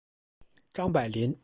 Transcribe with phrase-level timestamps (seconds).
[0.73, 1.37] 张百麟。